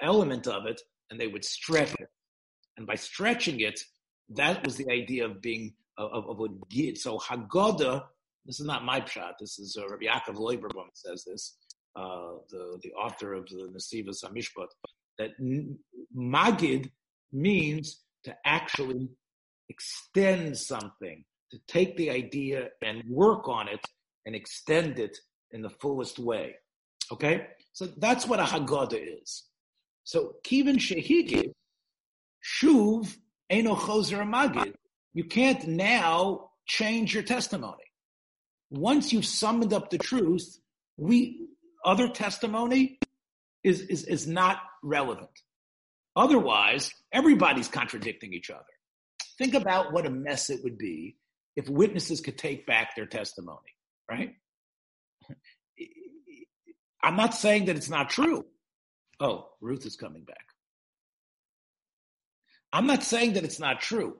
[0.00, 2.08] element of it and they would stretch it.
[2.76, 3.80] And by stretching it,
[4.30, 6.98] that was the idea of being of, of a gid.
[6.98, 8.04] So Haggadah
[8.46, 9.32] This is not my pshat.
[9.40, 11.56] This is uh, Rabbi Yaakov Loiberbaum says this,
[11.96, 14.68] uh, the the author of the Nesivos Hamishpat,
[15.18, 15.30] that
[16.16, 16.90] magid
[17.32, 19.08] means to actually
[19.68, 23.84] extend something, to take the idea and work on it
[24.26, 25.16] and extend it
[25.52, 26.54] in the fullest way.
[27.12, 29.44] Okay, so that's what a Haggadah is.
[30.04, 31.52] So kivin shehigid
[32.44, 33.16] shuv
[33.48, 34.74] eno choser magid.
[35.14, 37.84] You can't now change your testimony.
[38.74, 40.58] Once you've summoned up the truth,
[40.96, 41.46] we
[41.84, 42.98] other testimony
[43.62, 45.30] is, is, is not relevant.
[46.16, 48.64] Otherwise, everybody's contradicting each other.
[49.38, 51.16] Think about what a mess it would be
[51.54, 53.76] if witnesses could take back their testimony,
[54.10, 54.34] right?
[57.02, 58.44] I'm not saying that it's not true.
[59.20, 60.46] Oh, Ruth is coming back.
[62.72, 64.16] I'm not saying that it's not true.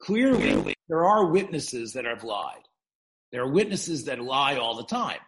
[0.00, 2.62] Clearly, there are witnesses that have lied.
[3.32, 5.20] There are witnesses that lie all the time.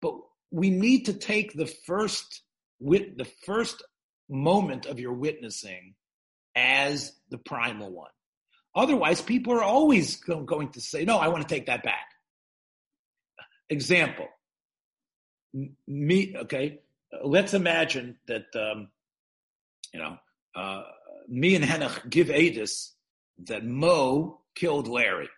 [0.00, 0.14] But
[0.50, 2.42] we need to take the first
[2.80, 3.82] wit, the first
[4.28, 5.94] moment of your witnessing
[6.54, 8.10] as the primal one.
[8.74, 12.06] Otherwise, people are always going to say, no, I want to take that back.
[13.68, 14.28] Example.
[15.86, 16.80] Me, okay,
[17.24, 18.88] let's imagine that, um,
[19.92, 20.16] you know,
[20.54, 20.82] uh,
[21.26, 22.92] me and Henoch give Adis
[23.46, 25.28] that Mo killed Larry.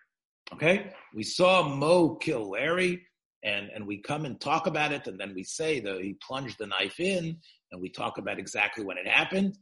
[0.53, 0.91] Okay?
[1.13, 3.05] We saw Mo kill Larry
[3.43, 6.57] and, and we come and talk about it and then we say that he plunged
[6.59, 7.37] the knife in
[7.71, 9.57] and we talk about exactly when it happened.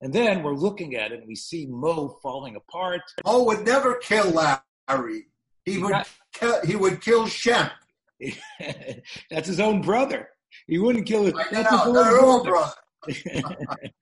[0.00, 3.02] And then we're looking at it and we see Mo falling apart.
[3.24, 5.26] Mo would never kill Larry.
[5.64, 5.94] He would
[6.32, 7.70] kill, he would kill Shem.
[9.30, 10.28] that's his own brother.
[10.66, 11.34] He wouldn't kill it.
[11.50, 12.50] That's know, his own brother.
[12.50, 12.72] brother.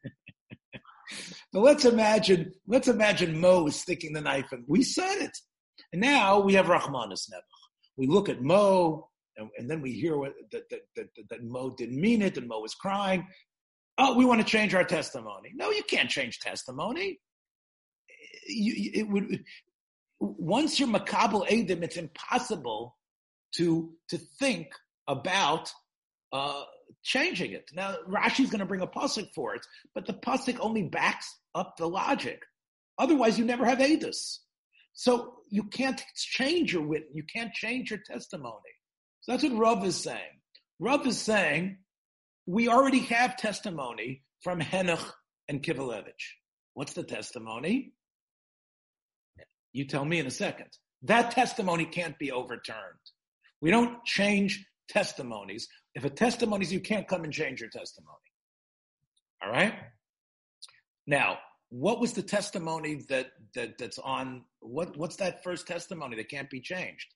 [1.52, 4.64] but let's imagine, let's imagine Mo is sticking the knife in.
[4.66, 5.37] We said it.
[5.94, 7.62] And now we have Rahmanis Nebuch.
[7.96, 11.72] We look at Mo, and, and then we hear what, that, that, that, that Mo
[11.78, 13.24] didn't mean it, and Mo was crying.
[13.96, 15.52] Oh, we want to change our testimony.
[15.54, 17.20] No, you can't change testimony.
[18.48, 19.44] You, it would
[20.18, 22.96] once you're makabel edim, it's impossible
[23.54, 24.72] to to think
[25.07, 25.72] about
[26.33, 26.64] uh,
[27.04, 27.70] changing it.
[27.72, 31.76] Now Rashi's going to bring a pasuk for it, but the pasuk only backs up
[31.76, 32.42] the logic.
[32.98, 34.38] Otherwise, you never have edus.
[34.94, 37.04] So you can't change your wit.
[37.12, 38.54] You can't change your testimony.
[39.20, 40.40] So that's what Rav is saying.
[40.78, 41.78] Rav is saying
[42.46, 45.12] we already have testimony from Henoch
[45.48, 46.12] and Kivelevitz.
[46.74, 47.92] What's the testimony?
[49.72, 50.68] You tell me in a second.
[51.02, 52.78] That testimony can't be overturned.
[53.61, 55.68] We don't change testimonies.
[55.94, 58.16] If a testimony is you can't come and change your testimony.
[59.42, 59.74] All right?
[61.07, 61.38] Now,
[61.76, 66.48] what was the testimony that, that that's on what what's that first testimony that can't
[66.48, 67.08] be changed?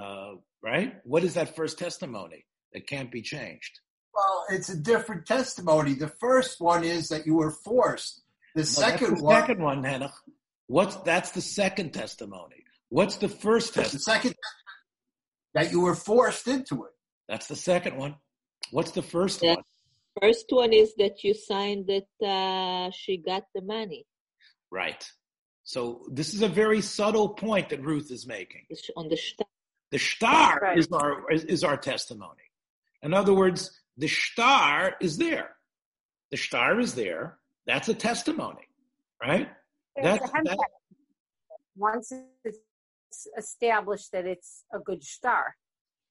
[0.00, 0.94] Uh, right?
[1.04, 3.80] What is that first testimony that can't be changed?
[4.14, 5.92] Well, it's a different testimony.
[5.92, 8.22] The first one is that you were forced.
[8.54, 10.12] The no, second the one, second one, Hannah.
[10.66, 12.64] What's that's the second testimony?
[12.88, 13.98] What's the first testimony?
[13.98, 14.34] The second
[15.52, 16.92] that you were forced into it.
[17.28, 18.14] That's the second one.
[18.70, 19.58] What's the first the one?
[20.20, 24.06] First one is that you signed that uh, she got the money.
[24.70, 25.06] Right.
[25.64, 28.66] So this is a very subtle point that Ruth is making.
[28.96, 29.46] On the star.
[29.90, 30.78] The star right.
[30.78, 32.50] is our is, is, our testimony.
[33.02, 35.50] In other words, the star is there.
[36.30, 37.38] The star is there.
[37.66, 38.68] That's a testimony,
[39.22, 39.48] right?
[40.00, 40.58] That's, that,
[41.76, 42.12] once
[42.44, 42.58] it's
[43.36, 45.56] established that it's a good star,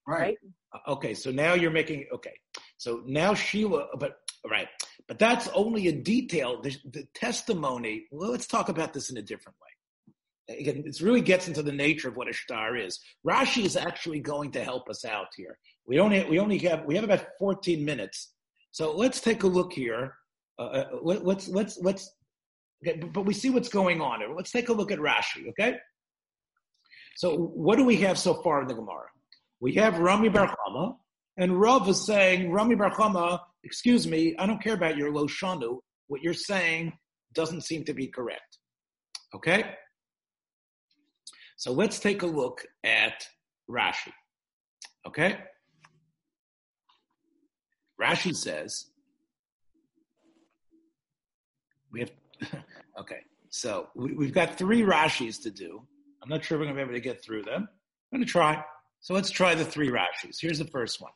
[0.07, 0.37] right?
[0.73, 0.81] right?
[0.87, 2.33] Okay, so now you're making okay.
[2.77, 4.17] So now Sheila, but
[4.49, 4.67] right,
[5.07, 6.61] but that's only a detail.
[6.61, 8.05] The, the testimony.
[8.11, 10.55] Well, let's talk about this in a different way.
[10.57, 12.99] Again, this really gets into the nature of what a star is.
[13.25, 15.57] Rashi is actually going to help us out here.
[15.87, 18.33] We only we only have we have about 14 minutes,
[18.71, 20.15] so let's take a look here.
[20.59, 22.11] Uh, uh let, let's let's let's.
[22.85, 24.19] Okay, but we see what's going on.
[24.35, 25.49] Let's take a look at Rashi.
[25.49, 25.77] Okay.
[27.15, 29.07] So what do we have so far in the Gemara?
[29.65, 30.95] We have Rami Bar Chama,
[31.37, 35.79] and Rav is saying, Rami Bar Chama, excuse me, I don't care about your Loshanu.
[36.05, 36.93] What you're saying
[37.33, 38.59] doesn't seem to be correct.
[39.33, 39.63] Okay?
[41.57, 43.25] So let's take a look at
[43.67, 44.11] Rashi.
[45.07, 45.39] Okay?
[47.99, 48.85] Rashi says,
[51.91, 52.11] we have,
[52.99, 55.81] okay, so we, have got three Rashis to do.
[56.21, 57.67] I'm not sure if we're going to be able to get through them.
[58.13, 58.63] I'm going to try.
[59.05, 60.41] So let's try the three Rashis.
[60.41, 61.11] Here's the first one.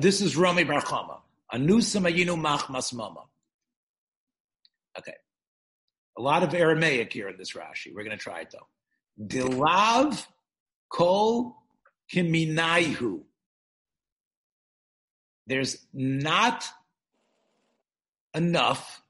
[0.00, 1.20] This is Rami Bar Chama.
[1.52, 3.22] Anusamayinu machmas mama.
[4.98, 5.14] Okay.
[6.18, 7.94] A lot of Aramaic here in this Rashi.
[7.94, 8.66] We're going to try it though.
[9.24, 10.26] Dilav
[10.88, 11.58] kol
[12.12, 13.20] kiminaihu.
[15.46, 16.66] There's not
[18.34, 19.00] enough.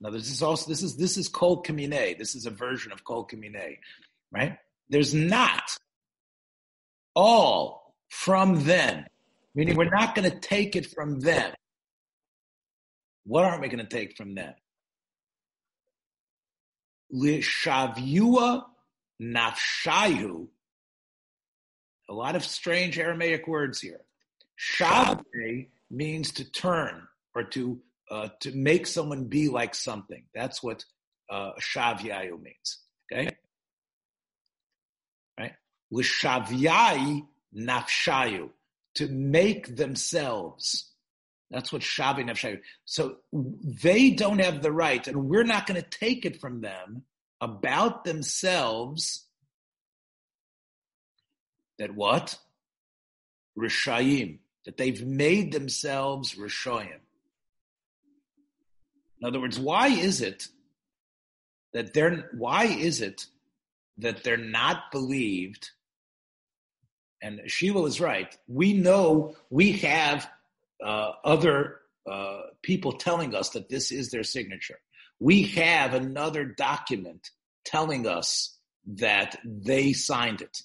[0.00, 2.16] Now this is also this is this is kol kamine.
[2.16, 3.76] This is a version of kol kamine,
[4.32, 4.58] right?
[4.88, 5.76] There's not
[7.14, 9.06] all from them,
[9.54, 11.52] meaning we're not going to take it from them.
[13.24, 14.54] What aren't we going to take from them?
[19.22, 20.48] Nafshayu.
[22.08, 24.00] A lot of strange Aramaic words here.
[24.58, 30.24] Shavne means to turn or to uh, to make someone be like something.
[30.34, 30.84] That's what
[31.30, 32.78] uh, shavyayu means.
[33.12, 33.30] Okay,
[35.94, 36.04] right?
[36.04, 37.26] Lishavyai
[37.56, 38.50] nafshayu
[38.94, 40.90] to make themselves.
[41.50, 42.60] That's what shavi nafshayu.
[42.84, 47.02] So they don't have the right, and we're not going to take it from them
[47.40, 49.26] about themselves.
[51.78, 52.38] That what?
[53.58, 54.38] Rishayim.
[54.64, 57.00] That they've made themselves Rishayim.
[59.20, 60.48] In other words, why is it
[61.72, 63.26] that they're why is it
[63.98, 65.70] that they're not believed?
[67.24, 68.36] And Sheila is right.
[68.48, 70.28] We know we have
[70.84, 74.78] uh, other uh, people telling us that this is their signature.
[75.18, 77.30] We have another document
[77.64, 80.60] telling us that they signed it.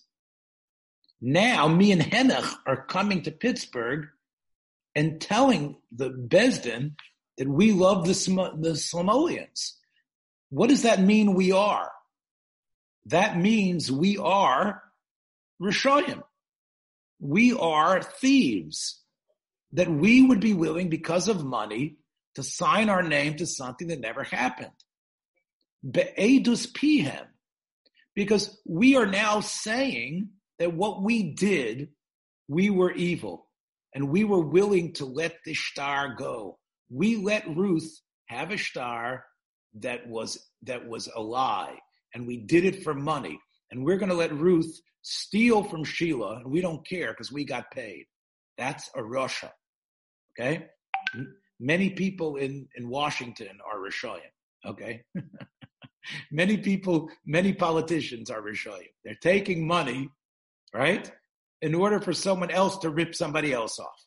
[1.21, 4.07] Now, me and Henoch are coming to Pittsburgh
[4.93, 6.95] and telling the Besdin
[7.37, 8.13] that we love the,
[8.59, 9.75] the Slomolians.
[10.49, 11.89] What does that mean we are?
[13.05, 14.83] That means we are
[15.61, 16.23] Rishoyim.
[17.19, 19.01] We are thieves.
[19.73, 21.97] That we would be willing, because of money,
[22.35, 24.71] to sign our name to something that never happened.
[25.89, 27.27] Be'edus pihem.
[28.15, 31.89] Because we are now saying that what we did,
[32.47, 33.47] we were evil.
[33.93, 39.25] And we were willing to let the shtar go we let Ruth have a shtar
[39.75, 41.77] that was that was a lie,
[42.13, 43.39] and we did it for money.
[43.71, 47.45] And we're going to let Ruth steal from Sheila, and we don't care because we
[47.45, 48.05] got paid.
[48.57, 49.51] That's a rasha.
[50.37, 50.67] Okay?
[51.59, 54.19] Many people in, in Washington are Rishoyim.
[54.65, 55.03] Okay?
[56.31, 58.87] many people, many politicians are Rishoyim.
[59.03, 60.09] They're taking money,
[60.73, 61.09] right,
[61.61, 64.05] in order for someone else to rip somebody else off.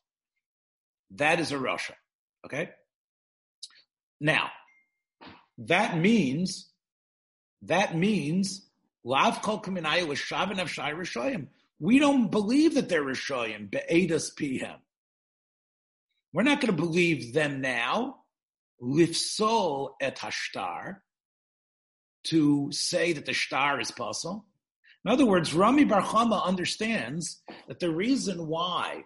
[1.17, 1.93] That is a rasha.
[2.47, 2.71] Okay?
[4.21, 4.51] Now,
[5.59, 6.71] that means,
[7.63, 8.71] that means,
[9.05, 9.63] Lav Kol.
[11.81, 14.77] We don't believe that they're Rishoyim, Be'edas Pihem.
[16.33, 18.21] We're not going to believe them now,
[18.81, 20.99] Lifsol et Hashtar,
[22.25, 24.47] to say that the shtar is possible.
[25.05, 29.03] In other words, Rami Bar Chama understands that the reason why,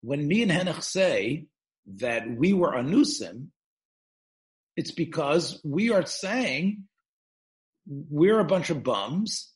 [0.00, 1.46] when me and Henoch say
[1.98, 3.48] that we were anusim,
[4.76, 6.84] it's because we are saying
[7.86, 9.52] we're a bunch of bums.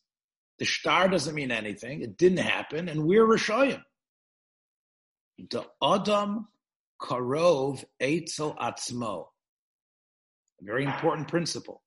[0.58, 2.02] The shtar doesn't mean anything.
[2.02, 3.82] It didn't happen, and we're Rishoyim.
[5.50, 6.48] The Adam
[7.00, 9.26] Karov Eitzel Atzmo.
[10.60, 11.82] A very important principle.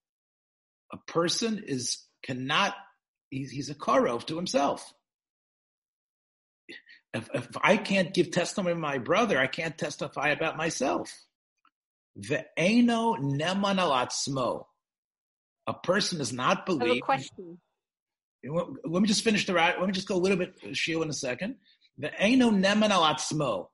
[0.94, 2.74] A person is cannot,
[3.30, 4.94] he's, he's a Karov to himself
[7.14, 11.12] if, if I can't give testimony to my brother, I can't testify about myself.
[12.16, 14.66] The Ve'eno neman alatzmo.
[15.72, 17.02] A person is not believed.
[17.02, 17.58] question.
[18.44, 19.80] Let me just finish the right.
[19.80, 21.56] Let me just go a little bit, uh, Shio, in a second.
[21.98, 23.68] The Eino Neman Alatzmo.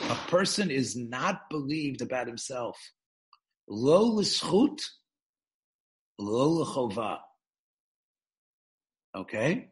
[0.00, 2.76] A person is not believed about himself.
[3.68, 4.80] Lo l'schut,
[6.18, 7.18] lo l'chova.
[9.14, 9.68] Okay?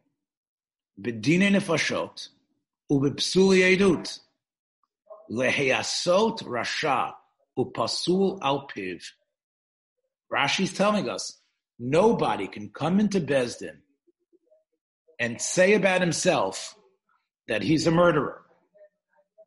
[1.03, 2.29] B'dine nefashot,
[2.93, 4.21] u'b'psul yedut.
[5.33, 7.15] Leheyasot rasha,
[7.59, 9.03] u'pasul alpiv.
[10.33, 11.41] Rashi's telling us
[11.79, 13.79] nobody can come into Besdin
[15.19, 16.77] and say about himself
[17.49, 18.43] that he's a murderer.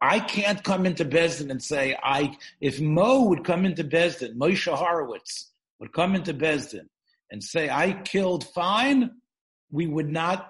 [0.02, 2.36] I can't come into Besdin and say I.
[2.60, 6.88] If Mo would come into Besdin, Moshe Horowitz would come into Besdin
[7.30, 9.12] and say I killed fine,
[9.72, 10.50] we would not.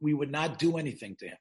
[0.00, 1.38] We would not do anything to him.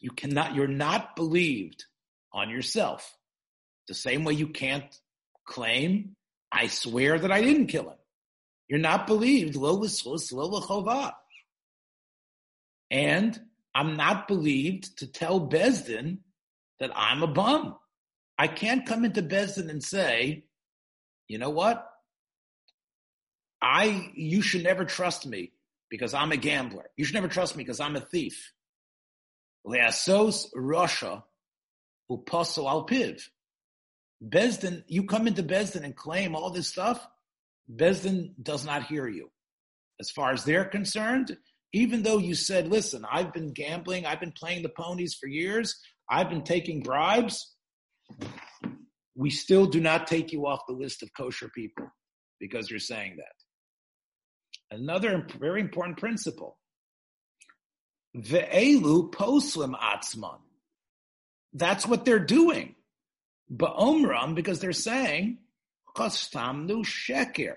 [0.00, 1.84] You cannot, you're not believed
[2.32, 3.16] on yourself.
[3.86, 4.98] The same way you can't
[5.48, 6.14] claim,
[6.52, 7.98] I swear that I didn't kill him.
[8.68, 9.56] You're not believed.
[12.90, 13.40] And
[13.74, 16.18] I'm not believed to tell Besdin
[16.80, 17.76] that I'm a bum.
[18.38, 20.44] I can't come into Besdin and say,
[21.26, 21.84] you know what?
[23.60, 25.52] I, you should never trust me
[25.90, 26.90] because I'm a gambler.
[26.96, 28.52] You should never trust me because I'm a thief.
[29.66, 31.24] Leasos rasha
[32.10, 33.22] uposel al piv.
[34.22, 37.06] Besdin, you come into Besdin and claim all this stuff,
[37.72, 39.30] Besdin does not hear you.
[40.00, 41.36] As far as they're concerned,
[41.72, 45.78] even though you said, listen, I've been gambling, I've been playing the ponies for years,
[46.10, 47.54] I've been taking bribes,
[49.14, 51.86] we still do not take you off the list of kosher people
[52.40, 54.76] because you're saying that.
[54.76, 56.58] Another very important principle.
[58.16, 60.38] Ve'elu poslim atzman.
[61.52, 62.74] That's what they're doing.
[63.54, 65.38] Ba'omram, because they're saying,
[65.96, 67.54] chastamnu sheker.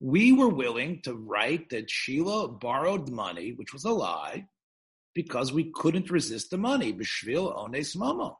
[0.00, 4.46] We were willing to write that Sheila borrowed money, which was a lie,
[5.14, 6.92] because we couldn't resist the money.
[6.92, 8.36] Bishvil ones mamo.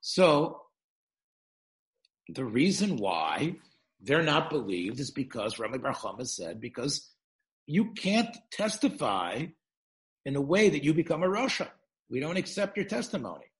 [0.00, 0.62] So,
[2.28, 3.56] the reason why
[4.00, 5.94] they're not believed is because Rami Bar
[6.24, 7.08] said, because
[7.66, 9.46] you can't testify
[10.24, 11.68] in a way that you become a rasha.
[12.10, 13.51] We don't accept your testimony.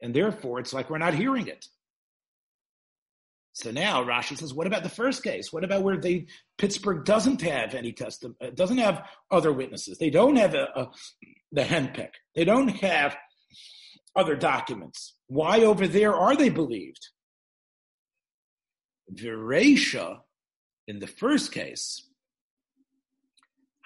[0.00, 1.66] And therefore, it's like we're not hearing it.
[3.52, 5.50] So now Rashi says, what about the first case?
[5.50, 6.26] What about where they
[6.58, 9.96] Pittsburgh doesn't have any testimony, uh, doesn't have other witnesses?
[9.96, 10.90] They don't have a, a,
[11.52, 12.10] the henpeck.
[12.34, 13.16] They don't have
[14.14, 15.14] other documents.
[15.28, 17.08] Why over there are they believed?
[19.10, 20.18] Viresha,
[20.86, 22.06] in the first case,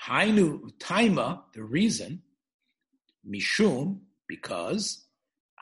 [0.05, 2.23] Hainu Taima, the reason,
[3.29, 5.07] Mishum, because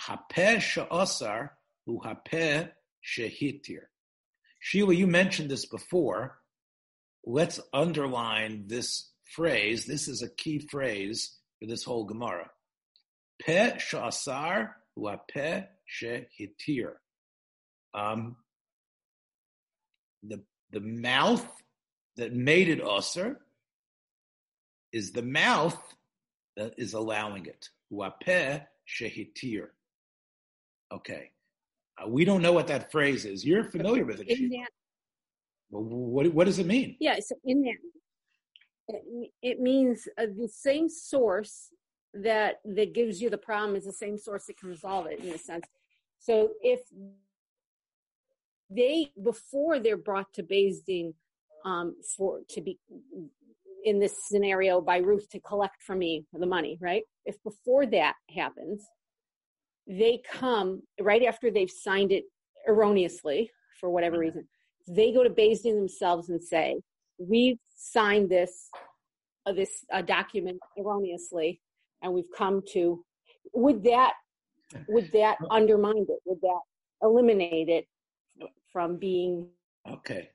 [0.00, 1.50] Hapeh Sha'asar
[1.86, 2.70] Hu Hapeh
[3.04, 3.82] Shehitir.
[4.60, 6.38] Sheila, you mentioned this before.
[7.24, 9.84] Let's underline this phrase.
[9.84, 12.50] This is a key phrase for this whole Gemara.
[13.44, 15.66] Pe Sha'asar Hu Hapeh
[16.00, 16.92] Shehitir.
[17.94, 18.36] Um,
[20.22, 21.46] the, the mouth
[22.16, 23.40] that made it usher
[24.92, 25.78] is the mouth
[26.56, 27.68] that is allowing it.
[27.92, 29.68] Wapeh shehitir.
[30.92, 31.30] Okay.
[32.00, 33.44] Uh, we don't know what that phrase is.
[33.44, 34.28] You're familiar with it.
[34.28, 34.70] In that,
[35.70, 36.96] well, what, what does it mean?
[37.00, 37.74] Yeah, so in that,
[38.88, 41.68] it, it means uh, the same source
[42.14, 45.32] that that gives you the problem is the same source that can resolve it in
[45.32, 45.66] a sense.
[46.18, 46.80] So if
[48.70, 51.12] they before they're brought to Beis
[51.64, 52.78] um, for to be
[53.84, 57.02] in this scenario by Ruth to collect from me the money, right?
[57.24, 58.86] If before that happens,
[59.88, 62.24] they come right after they've signed it
[62.66, 64.22] erroneously for whatever mm-hmm.
[64.22, 64.48] reason,
[64.86, 66.76] they go to Beis themselves and say,
[67.18, 68.68] "We've signed this
[69.46, 71.60] uh, this uh, document erroneously,
[72.02, 73.04] and we've come to."
[73.54, 74.12] Would that
[74.88, 76.20] would that undermine it?
[76.26, 76.60] Would that
[77.02, 77.86] eliminate it
[78.72, 79.48] from being
[79.88, 80.30] okay?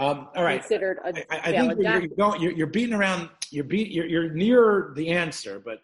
[0.00, 0.60] Um, all right.
[0.60, 3.30] Considered a I, I think you're, you're, going, you're, you're, beating around.
[3.50, 5.80] You're, beat, you're, you're near the answer, but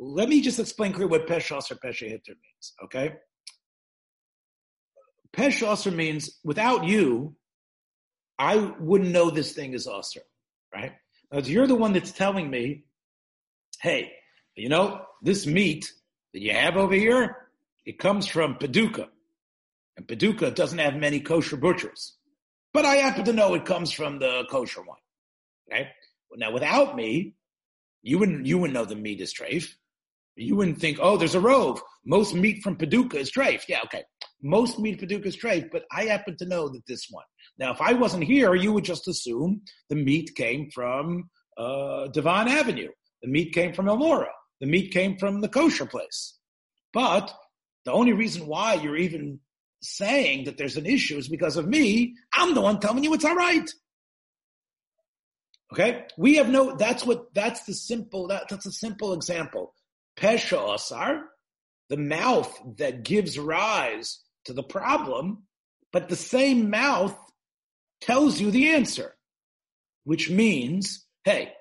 [0.00, 2.72] let me just explain clearly what peshas or peshe hitter means.
[2.84, 3.14] Okay.
[5.36, 7.36] Peshasser means without you,
[8.38, 10.22] I wouldn't know this thing is usher,
[10.74, 10.92] right?
[11.30, 12.84] Now, you're the one that's telling me,
[13.80, 14.10] hey,
[14.56, 15.92] you know, this meat
[16.32, 17.36] that you have over here,
[17.84, 19.08] it comes from Paducah.
[19.98, 22.16] And Paducah doesn't have many kosher butchers.
[22.72, 24.98] But I happen to know it comes from the kosher one.
[25.70, 25.90] Okay?
[26.36, 27.34] Now, without me,
[28.02, 29.74] you wouldn't, you wouldn't know the meat is treif.
[30.40, 31.82] You wouldn't think, oh, there's a rove.
[32.06, 33.64] Most meat from Paducah is treif.
[33.68, 34.02] Yeah, okay.
[34.42, 37.26] Most meat Paducah is treif, but I happen to know that this one.
[37.58, 39.60] Now, if I wasn't here, you would just assume
[39.90, 41.28] the meat came from
[41.58, 42.88] uh, Devon Avenue.
[43.22, 44.30] The meat came from Elmora.
[44.60, 46.38] The meat came from the kosher place.
[46.94, 47.30] But
[47.84, 49.40] the only reason why you're even
[49.82, 52.14] saying that there's an issue is because of me.
[52.32, 53.68] I'm the one telling you it's all right.
[55.72, 56.74] Okay, we have no.
[56.76, 57.32] That's what.
[57.32, 58.26] That's the simple.
[58.26, 59.72] That, that's a simple example.
[60.20, 61.24] Pesha asar,
[61.88, 65.44] the mouth that gives rise to the problem,
[65.92, 67.16] but the same mouth
[68.00, 69.16] tells you the answer,
[70.04, 71.52] which means, hey,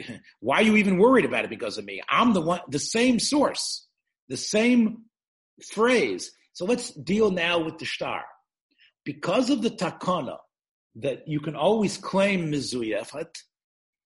[0.40, 2.02] why are you even worried about it because of me?
[2.08, 2.60] I'm the one.
[2.68, 3.86] The same source,
[4.28, 5.04] the same
[5.72, 8.24] phrase, so let's deal now with the shtar.
[9.04, 10.38] Because of the takana
[10.96, 13.32] that you can always claim mizuyefet,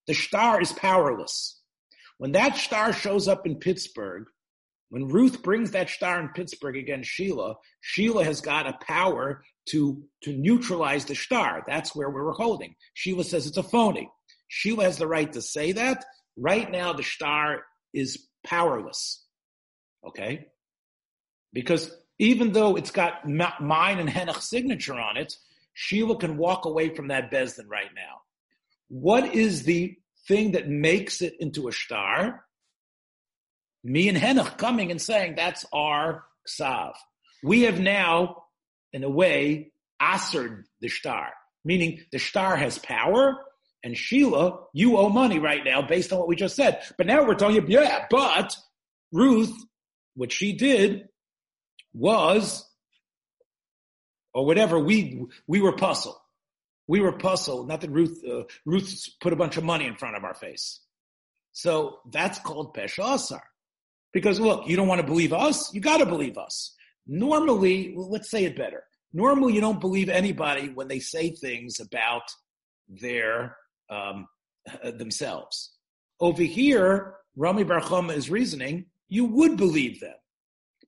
[0.07, 1.62] the shtar is powerless.
[2.23, 4.27] When that shtar shows up in Pittsburgh,
[4.91, 10.01] when Ruth brings that shtar in Pittsburgh against Sheila, Sheila has got a power to,
[10.23, 11.65] to neutralize the shtar.
[11.67, 12.77] That's where we were holding.
[12.95, 14.09] Sheila says it's a phony.
[14.47, 16.05] Sheila has the right to say that.
[16.37, 19.27] Right now, the shtar is powerless.
[20.07, 20.47] Okay?
[21.53, 25.35] Because even though it's got mine and Henoch's signature on it,
[25.75, 28.21] Sheila can walk away from that Bezdin right now.
[28.87, 29.97] What is the
[30.29, 32.45] thing that makes it into a shtar?
[33.85, 36.93] Me and Henoch coming and saying that's our ksav.
[37.43, 38.45] We have now,
[38.93, 41.31] in a way, answered the shtar,
[41.65, 43.39] meaning the shtar has power.
[43.85, 46.83] And Sheila, you owe money right now based on what we just said.
[46.97, 48.57] But now we're telling you, yeah, but
[49.11, 49.53] Ruth,
[50.15, 51.09] what she did
[51.93, 52.65] was,
[54.33, 56.17] or whatever, we we were puzzled.
[56.93, 57.69] We were puzzled.
[57.69, 60.81] Not that Ruth uh, Ruth put a bunch of money in front of our face.
[61.53, 63.43] So that's called pesha asar.
[64.13, 66.77] Because look, you don't want to believe us, you got to believe us.
[67.07, 68.85] Normally, well, let's say it better.
[69.15, 72.25] Normally, you don't believe anybody when they say things about
[72.87, 73.57] their
[73.89, 74.27] um,
[74.85, 75.73] themselves.
[76.21, 80.21] Over here, Rami Bar is reasoning, you would believe them.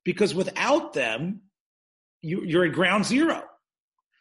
[0.05, 1.41] Because without them,
[2.21, 3.43] you, you're at ground zero.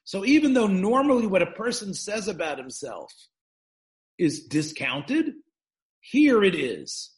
[0.04, 3.12] So even though normally what a person says about himself
[4.18, 5.34] is discounted,
[6.02, 7.12] here it is.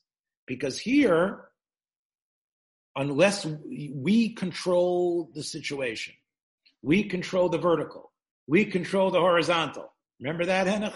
[0.47, 1.45] Because here,
[2.95, 6.13] unless we control the situation,
[6.83, 8.11] we control the vertical,
[8.47, 9.91] we control the horizontal.
[10.19, 10.93] Remember that, Henoch?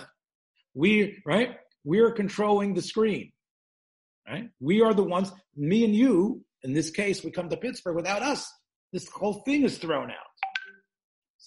[0.75, 1.57] We, right?
[1.83, 3.31] We are controlling the screen,
[4.27, 4.49] right?
[4.59, 8.21] We are the ones, me and you, in this case, we come to Pittsburgh without
[8.21, 8.51] us.
[8.93, 10.48] This whole thing is thrown out.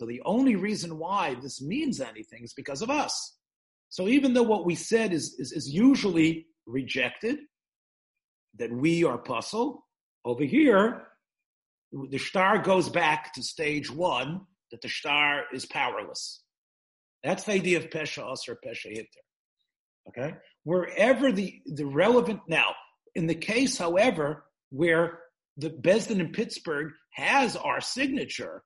[0.02, 3.36] So the only reason why this means anything is because of us.
[3.88, 7.38] So even though what we said is, is, is usually rejected,
[8.58, 9.86] that we are puzzle,
[10.24, 11.04] over here,
[11.92, 14.40] the shtar goes back to stage one,
[14.72, 16.42] that the shtar is powerless.
[17.22, 19.06] That's the idea of Pesha Us or Pesha Hitter.
[20.08, 20.34] Okay?
[20.64, 22.74] Wherever the, the relevant, now,
[23.14, 25.20] in the case, however, where
[25.56, 28.64] the Besdin in Pittsburgh has our signature,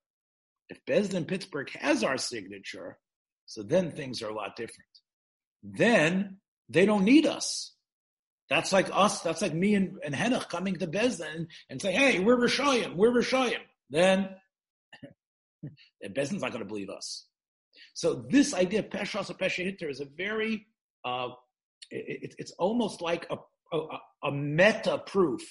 [0.69, 2.99] if Besdin in Pittsburgh has our signature,
[3.47, 4.89] so then things are a lot different.
[5.62, 6.39] Then
[6.69, 7.73] they don't need us.
[8.49, 12.21] That's like us, that's like me and, and Henoch coming to Besdin and say, hey,
[12.21, 13.59] we're Rishayim, we're Rishayim.
[13.91, 14.29] Then
[16.05, 17.27] Besdin's not going to believe us.
[17.95, 20.67] So this idea of Peshas or Pesha Hitter is a very,
[21.05, 21.29] uh,
[21.91, 23.37] it, it's almost like a,
[23.77, 25.43] a, a meta proof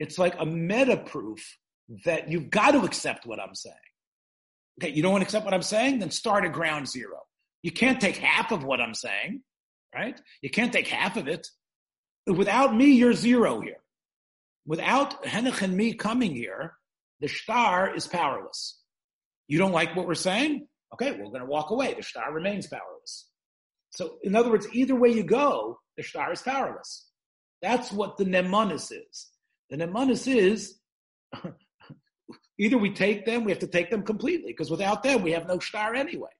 [0.00, 1.58] it's like a meta proof
[2.06, 3.76] that you've got to accept what I'm saying.
[4.80, 5.98] Okay, you don't want to accept what I'm saying?
[5.98, 7.18] Then start at ground zero.
[7.62, 9.42] You can't take half of what I'm saying,
[9.94, 10.18] right?
[10.40, 11.46] You can't take half of it.
[12.26, 13.82] Without me, you're zero here.
[14.66, 16.74] Without Henoch and me coming here,
[17.20, 18.78] the shtar is powerless.
[19.48, 20.66] You don't like what we're saying?
[20.94, 21.92] Okay, we're going to walk away.
[21.94, 23.28] The shtar remains powerless.
[23.90, 27.06] So, in other words, either way you go, the shtar is powerless.
[27.60, 29.26] That's what the nemonis is.
[29.68, 30.78] The Nemanis is
[32.60, 35.48] either we take them, we have to take them completely, because without them, we have
[35.48, 36.30] no shtar anyway.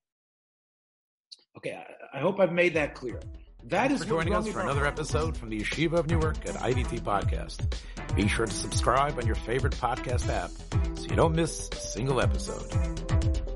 [1.56, 3.18] Okay, I, I hope I've made that clear.
[3.64, 6.54] That Thanks is for joining us for another episode from the Yeshiva of Newark at
[6.56, 7.74] IDT Podcast.
[8.14, 10.50] Be sure to subscribe on your favorite podcast app
[10.96, 13.49] so you don't miss a single episode.